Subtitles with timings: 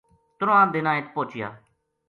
[0.37, 1.47] ترواں دِناں ات پوہچیا۔